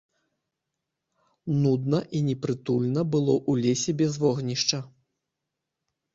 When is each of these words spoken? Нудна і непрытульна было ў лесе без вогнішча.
Нудна 1.63 1.99
і 2.21 2.21
непрытульна 2.31 3.01
было 3.17 3.33
ў 3.51 3.67
лесе 3.67 3.91
без 4.01 4.13
вогнішча. 4.27 4.83